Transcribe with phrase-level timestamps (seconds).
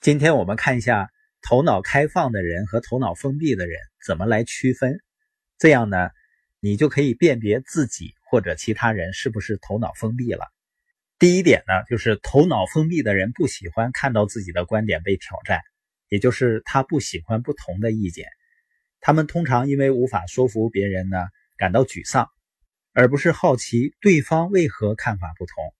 [0.00, 1.10] 今天我们看一下
[1.42, 4.98] 头脑开放的人和头脑封闭的人怎么来区分，
[5.58, 6.08] 这样呢，
[6.58, 10.46] 你就可以辨别自己或者其他人是不是头脑封闭了。
[11.18, 15.60] 第一点呢，就是头脑封闭的人不喜欢看到自己的观点被挑战，
[16.08, 18.26] 也就是他不喜欢不同的意见。
[19.00, 21.18] 他们通常因为无法说服别人呢，
[21.58, 22.26] 感到沮丧，
[22.94, 25.74] 而不是好奇对方为何看法不同。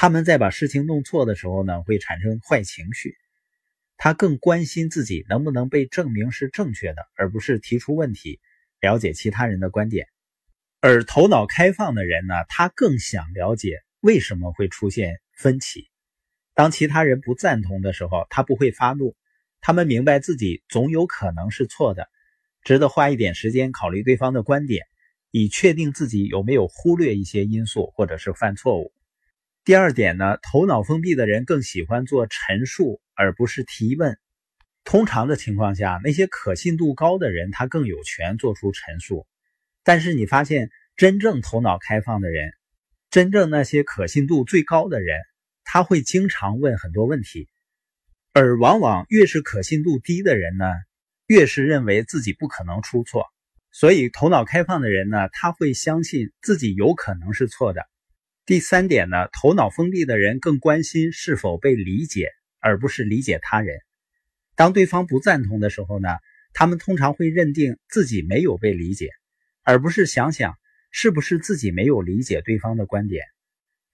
[0.00, 3.16] 他们在把事情弄错的时候呢，会产生坏情绪。
[3.96, 8.38] 他更关心自己能不能被证明是正确的，而不是提出问题，
[8.80, 10.06] 了解其他人的观点。
[10.78, 15.90] 而头脑开放的人呢，他更想了解为什么会出现分歧。
[16.54, 19.16] 当其他人不赞同的时候，他不会发怒。
[19.60, 22.08] 他们明白自己总有可能是错的，
[22.62, 24.86] 值得花一点时间考虑对方的观点，
[25.32, 28.92] 以确定自己有没有忽略一些因素，或者是犯错误。
[29.68, 34.18] 第二点呢，头脑封闭的人更喜欢做陈述而不是提问。
[34.82, 39.26] 通常的情况下，那些可信度高的人他更有权做出陈述。
[39.84, 42.50] 但是你发现，真正头脑开放的人，
[43.10, 45.20] 真正那些可信度最高的人，
[45.64, 47.46] 他会经常问很多问题。
[48.32, 50.64] 而往往越是可信度低的人呢，
[51.26, 53.26] 越是认为自己不可能出错。
[53.70, 57.86] 所以，头脑开放的人呢，他会相信自己有可能是错的。
[58.48, 63.78] 第三点呢，头脑封闭的人更关心是否被理解，而不是理解他人。
[64.56, 66.08] 当对方不赞同的时候呢，
[66.54, 69.10] 他们通常会认定自己没有被理解，
[69.64, 70.54] 而不是想想
[70.90, 73.22] 是不是自己没有理解对方的观点。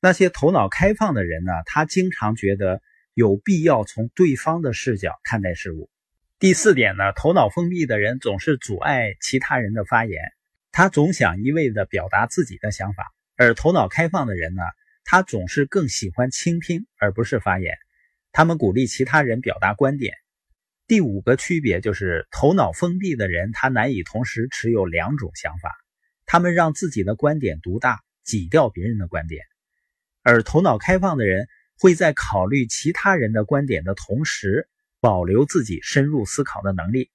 [0.00, 2.80] 那些头脑开放的人呢，他经常觉得
[3.12, 5.90] 有必要从对方的视角看待事物。
[6.38, 10.22] 第四点呢，头脑封闭的人总是阻碍其他人的发言，
[10.70, 13.12] 他总想一味地表达自己的想法。
[13.36, 14.62] 而头脑开放的人呢，
[15.04, 17.74] 他总是更喜欢倾听而不是发言。
[18.32, 20.14] 他们鼓励其他人表达观点。
[20.86, 25.74] 第五个区别就是，头脑封闭的人他难以同时持有两种想法，
[26.26, 29.44] 他们让自己的观点独大，挤掉别人的观点。
[30.22, 31.48] 而头脑开放的人
[31.78, 34.68] 会在考虑其他人的观点的同时，
[35.00, 37.10] 保留自己深入思考的能力。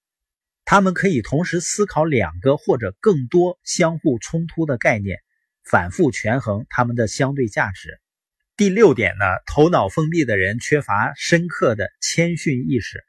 [0.65, 5.19] 他们可以同时思考两个或者更多相互冲突的概念。
[5.69, 7.99] 反复权衡他们的相对价值。
[8.57, 13.03] 第六点呢，头脑封闭的人缺乏深刻的谦逊意识。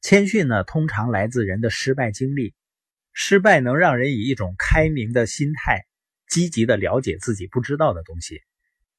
[0.00, 2.54] 谦逊呢，通常来自人的失败经历。
[3.12, 5.86] 失败能让人以一种开明的心态，
[6.28, 8.40] 积极的了解自己不知道的东西。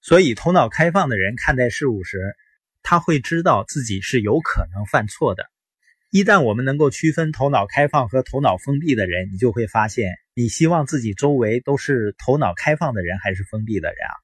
[0.01, 2.35] 所以，头脑开放的人看待事物时，
[2.83, 5.49] 他会知道自己是有可能犯错的。
[6.15, 14.15] 一旦我们能够区分头脑开放和头脑封闭的人，你就会发现，你希望自己周围都是头脑开放的人还是封闭的人啊？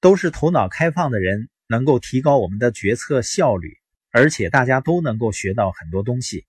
[0.00, 3.76] 都是头脑开放的人能够提高我们的决策效率，
[4.12, 6.46] 而且大家都能够学到很多东西。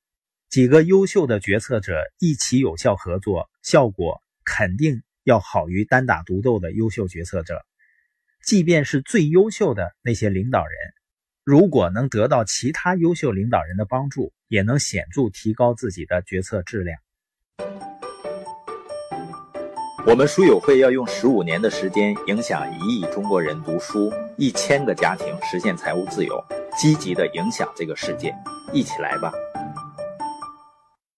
[0.47, 7.65] 几个优秀的决策者一起有效合作，效果肯定要好于单打独斗的优秀决策者。
[8.45, 10.77] 即便是最优秀的那些领导人。
[11.49, 16.99] 如果能得到其他优秀领导人的帮助，也能显著提高自己的决策质量。
[20.05, 26.37] 我们书友会要用十五年的时间，影响一亿中国人读书，一千个家庭实现财务自由，
[26.77, 28.35] 积极的影响这个世界，
[28.73, 29.31] 一起来吧！